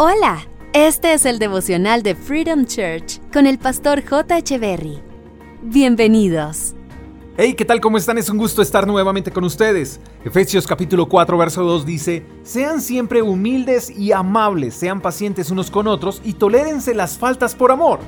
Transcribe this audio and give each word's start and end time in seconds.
Hola, 0.00 0.46
este 0.74 1.12
es 1.12 1.26
el 1.26 1.40
devocional 1.40 2.04
de 2.04 2.14
Freedom 2.14 2.66
Church 2.66 3.20
con 3.32 3.48
el 3.48 3.58
pastor 3.58 4.04
J. 4.08 4.56
Berry. 4.56 5.00
Bienvenidos. 5.60 6.76
Hey, 7.36 7.54
¿qué 7.54 7.64
tal? 7.64 7.80
¿Cómo 7.80 7.98
están? 7.98 8.16
Es 8.16 8.30
un 8.30 8.38
gusto 8.38 8.62
estar 8.62 8.86
nuevamente 8.86 9.32
con 9.32 9.42
ustedes. 9.42 9.98
Efesios 10.24 10.68
capítulo 10.68 11.08
4, 11.08 11.36
verso 11.36 11.64
2 11.64 11.84
dice, 11.84 12.24
Sean 12.44 12.80
siempre 12.80 13.22
humildes 13.22 13.90
y 13.90 14.12
amables, 14.12 14.74
sean 14.74 15.00
pacientes 15.00 15.50
unos 15.50 15.68
con 15.68 15.88
otros 15.88 16.22
y 16.24 16.34
tolérense 16.34 16.94
las 16.94 17.18
faltas 17.18 17.56
por 17.56 17.72
amor. 17.72 17.98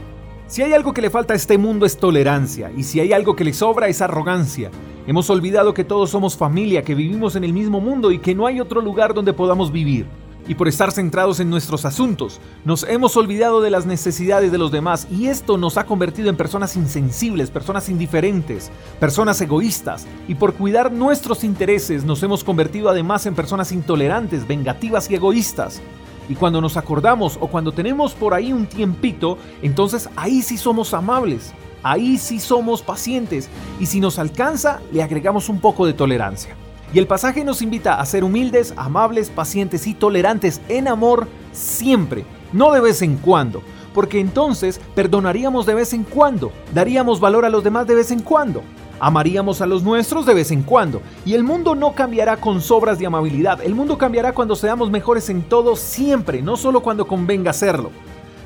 Si 0.47 0.63
hay 0.63 0.73
algo 0.75 0.93
que 0.95 1.03
le 1.03 1.11
falta 1.11 1.33
a 1.33 1.37
este 1.37 1.59
mundo 1.59 1.87
es 1.87 1.97
tolerancia, 1.97 2.71
y 2.71 2.85
si 2.85 3.01
hay 3.01 3.13
algo 3.13 3.35
que 3.35 3.43
le 3.43 3.53
sobra 3.53 3.89
es 3.89 4.01
arrogancia. 4.01 4.71
Hemos 5.09 5.29
olvidado 5.29 5.75
que 5.75 5.83
todos 5.83 6.11
somos 6.11 6.37
familia, 6.37 6.85
que 6.85 6.95
vivimos 6.95 7.35
en 7.35 7.43
el 7.43 7.53
mismo 7.53 7.81
mundo 7.81 8.13
y 8.13 8.21
que 8.21 8.37
no 8.37 8.47
hay 8.47 8.61
otro 8.61 8.81
lugar 8.81 9.13
donde 9.13 9.33
podamos 9.33 9.73
vivir. 9.73 10.07
Y 10.51 10.57
por 10.57 10.67
estar 10.67 10.91
centrados 10.91 11.39
en 11.39 11.49
nuestros 11.49 11.85
asuntos, 11.85 12.41
nos 12.65 12.83
hemos 12.83 13.17
olvidado 13.17 13.61
de 13.61 13.71
las 13.71 13.87
necesidades 13.87 14.51
de 14.51 14.59
los 14.59 14.73
demás 14.73 15.07
y 15.09 15.29
esto 15.29 15.57
nos 15.57 15.77
ha 15.77 15.87
convertido 15.87 16.29
en 16.29 16.37
personas 16.37 16.75
insensibles, 16.75 17.53
personas 17.53 17.89
indiferentes, 17.89 18.73
personas 18.99 19.41
egoístas. 19.41 20.09
Y 20.27 20.35
por 20.35 20.55
cuidar 20.55 20.91
nuestros 20.91 21.45
intereses 21.45 22.03
nos 22.03 22.21
hemos 22.25 22.43
convertido 22.43 22.89
además 22.89 23.27
en 23.27 23.37
personas 23.37 23.71
intolerantes, 23.71 24.45
vengativas 24.45 25.09
y 25.09 25.15
egoístas. 25.15 25.81
Y 26.29 26.35
cuando 26.35 26.61
nos 26.61 26.77
acordamos 26.77 27.39
o 27.41 27.47
cuando 27.47 27.71
tenemos 27.71 28.15
por 28.15 28.35
ahí 28.35 28.53
un 28.53 28.67
tiempito, 28.67 29.39
entonces 29.63 30.11
ahí 30.17 30.43
sí 30.43 30.59
somos 30.59 30.95
amables, 30.95 31.53
ahí 31.85 32.19
sí 32.19 32.41
somos 32.41 32.83
pacientes 32.83 33.49
y 33.79 33.87
si 33.87 34.01
nos 34.01 34.19
alcanza 34.19 34.81
le 34.91 35.01
agregamos 35.01 35.49
un 35.49 35.61
poco 35.61 35.87
de 35.87 35.93
tolerancia. 35.93 36.57
Y 36.93 36.99
el 36.99 37.07
pasaje 37.07 37.45
nos 37.45 37.63
invita 37.63 38.01
a 38.01 38.07
ser 38.07 38.25
humildes, 38.25 38.75
amables, 38.77 39.31
pacientes 39.31 39.87
y 39.87 39.95
tolerantes 39.95 40.61
en 40.69 40.89
amor 40.89 41.29
siempre, 41.53 42.25
no 42.53 42.73
de 42.73 42.81
vez 42.81 43.01
en 43.03 43.17
cuando, 43.17 43.63
porque 43.95 44.19
entonces 44.19 44.81
perdonaríamos 44.97 45.67
de 45.67 45.75
vez 45.75 45.93
en 45.93 46.03
cuando, 46.03 46.51
daríamos 46.75 47.21
valor 47.21 47.45
a 47.45 47.51
los 47.51 47.63
demás 47.63 47.87
de 47.87 47.95
vez 47.95 48.11
en 48.11 48.23
cuando. 48.23 48.63
Amaríamos 49.03 49.63
a 49.63 49.67
los 49.67 49.83
nuestros 49.83 50.27
de 50.27 50.35
vez 50.35 50.51
en 50.51 50.63
cuando. 50.63 51.01
Y 51.25 51.33
el 51.33 51.43
mundo 51.43 51.75
no 51.75 51.95
cambiará 51.95 52.37
con 52.37 52.61
sobras 52.61 52.99
de 52.99 53.07
amabilidad. 53.07 53.63
El 53.63 53.75
mundo 53.75 53.97
cambiará 53.97 54.35
cuando 54.35 54.55
seamos 54.57 54.91
mejores 54.91 55.31
en 55.31 55.43
todo 55.43 55.75
siempre, 55.75 56.43
no 56.43 56.59
solo 56.59 56.83
cuando 56.83 57.07
convenga 57.07 57.51
hacerlo. 57.51 57.93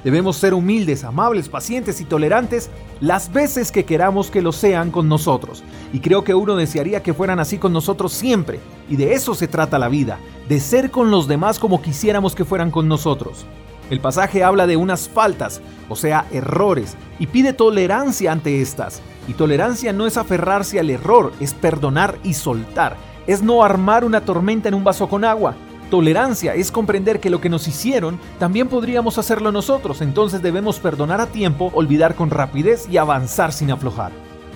Debemos 0.05 0.37
ser 0.37 0.53
humildes, 0.53 1.03
amables, 1.03 1.49
pacientes 1.49 2.01
y 2.03 2.05
tolerantes 2.05 2.71
las 3.01 3.33
veces 3.33 3.73
que 3.73 3.85
queramos 3.85 4.31
que 4.31 4.43
lo 4.43 4.53
sean 4.53 4.91
con 4.91 5.09
nosotros. 5.09 5.65
Y 5.95 6.01
creo 6.01 6.23
que 6.25 6.35
uno 6.35 6.57
desearía 6.57 7.03
que 7.03 7.15
fueran 7.15 7.41
así 7.41 7.57
con 7.57 7.73
nosotros 7.73 8.13
siempre. 8.13 8.61
Y 8.91 8.97
de 8.97 9.15
eso 9.15 9.35
se 9.35 9.49
trata 9.49 9.79
la 9.79 9.89
vida, 9.89 10.19
de 10.49 10.61
ser 10.61 10.91
con 10.91 11.11
los 11.11 11.27
demás 11.27 11.59
como 11.59 11.81
quisiéramos 11.81 12.35
que 12.35 12.45
fueran 12.45 12.71
con 12.71 12.87
nosotros. 12.87 13.47
El 13.91 14.01
pasaje 14.01 14.45
habla 14.45 14.67
de 14.67 14.77
unas 14.77 15.09
faltas, 15.09 15.61
o 15.89 15.97
sea, 15.97 16.27
errores, 16.33 16.97
y 17.19 17.27
pide 17.27 17.53
tolerancia 17.53 18.33
ante 18.33 18.61
estas. 18.61 19.01
Y 19.27 19.35
tolerancia 19.35 19.93
no 19.93 20.07
es 20.07 20.17
aferrarse 20.17 20.79
al 20.79 20.91
error, 20.91 21.33
es 21.41 21.55
perdonar 21.55 22.19
y 22.23 22.35
soltar. 22.35 22.97
Es 23.27 23.43
no 23.43 23.65
armar 23.65 24.05
una 24.05 24.23
tormenta 24.23 24.69
en 24.69 24.75
un 24.75 24.85
vaso 24.85 25.09
con 25.09 25.25
agua. 25.25 25.55
Tolerancia 25.95 26.56
es 26.56 26.73
comprender 26.73 27.20
que 27.20 27.31
lo 27.31 27.41
que 27.41 27.48
nos 27.48 27.69
hicieron 27.69 28.19
también 28.41 28.67
podríamos 28.67 29.17
hacerlo 29.17 29.53
nosotros, 29.53 30.01
entonces 30.01 30.42
debemos 30.42 30.81
perdonar 30.81 31.20
a 31.20 31.28
tiempo, 31.28 31.70
olvidar 31.73 32.17
con 32.17 32.31
rapidez 32.31 32.89
y 32.91 32.97
avanzar 32.97 33.53
sin 33.53 33.70
aflojar. 33.70 34.11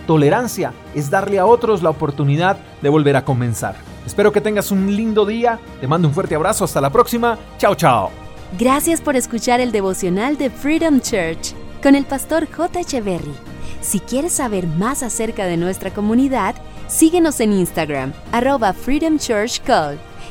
Tolerancia 0.08 0.72
es 0.96 1.10
darle 1.10 1.38
a 1.38 1.46
otros 1.46 1.80
la 1.80 1.90
oportunidad 1.90 2.58
de 2.82 2.88
volver 2.88 3.14
a 3.14 3.24
comenzar. 3.24 3.76
Espero 4.04 4.32
que 4.32 4.40
tengas 4.40 4.72
un 4.72 4.96
lindo 4.96 5.24
día, 5.24 5.60
te 5.80 5.86
mando 5.86 6.08
un 6.08 6.14
fuerte 6.14 6.34
abrazo, 6.34 6.64
hasta 6.64 6.80
la 6.80 6.90
próxima, 6.90 7.38
chao 7.56 7.76
chao. 7.76 8.10
Gracias 8.58 9.00
por 9.00 9.14
escuchar 9.14 9.60
el 9.60 9.70
devocional 9.70 10.38
de 10.38 10.50
Freedom 10.50 11.00
Church 11.00 11.54
con 11.80 11.94
el 11.94 12.04
pastor 12.04 12.48
J. 12.50 12.80
Echeverry. 12.80 13.34
Si 13.80 14.00
quieres 14.00 14.32
saber 14.32 14.66
más 14.66 15.04
acerca 15.04 15.44
de 15.44 15.56
nuestra 15.56 15.92
comunidad, 15.92 16.56
síguenos 16.88 17.38
en 17.38 17.52
Instagram, 17.52 18.12
arroba 18.32 18.72
Freedom 18.72 19.20
Church 19.20 19.60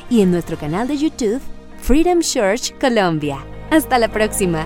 y 0.10 0.22
en 0.22 0.32
nuestro 0.32 0.58
canal 0.58 0.88
de 0.88 0.98
YouTube, 0.98 1.42
Freedom 1.82 2.20
Church 2.22 2.74
Colombia. 2.80 3.46
Hasta 3.70 4.00
la 4.00 4.08
próxima. 4.08 4.66